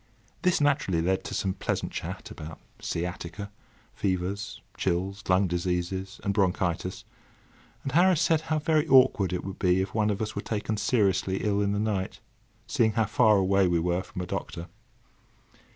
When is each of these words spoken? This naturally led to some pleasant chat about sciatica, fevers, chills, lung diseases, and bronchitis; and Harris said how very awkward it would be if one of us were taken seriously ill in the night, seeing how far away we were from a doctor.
This 0.41 0.59
naturally 0.59 0.99
led 0.99 1.23
to 1.25 1.35
some 1.35 1.53
pleasant 1.53 1.91
chat 1.91 2.31
about 2.31 2.59
sciatica, 2.79 3.51
fevers, 3.93 4.59
chills, 4.75 5.23
lung 5.29 5.45
diseases, 5.45 6.19
and 6.23 6.33
bronchitis; 6.33 7.05
and 7.83 7.91
Harris 7.91 8.19
said 8.19 8.41
how 8.41 8.57
very 8.57 8.87
awkward 8.87 9.31
it 9.31 9.43
would 9.43 9.59
be 9.59 9.79
if 9.79 9.93
one 9.93 10.09
of 10.09 10.19
us 10.19 10.35
were 10.35 10.41
taken 10.41 10.75
seriously 10.75 11.43
ill 11.43 11.61
in 11.61 11.71
the 11.71 11.79
night, 11.79 12.19
seeing 12.65 12.93
how 12.93 13.05
far 13.05 13.37
away 13.37 13.67
we 13.67 13.77
were 13.79 14.01
from 14.01 14.23
a 14.23 14.25
doctor. 14.25 14.65